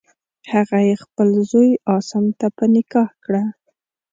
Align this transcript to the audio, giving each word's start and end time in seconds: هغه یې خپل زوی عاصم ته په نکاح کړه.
هغه 0.51 0.77
یې 0.87 0.95
خپل 1.03 1.29
زوی 1.51 1.69
عاصم 1.89 2.25
ته 2.39 2.47
په 2.57 2.65
نکاح 2.73 3.09
کړه. 3.23 3.43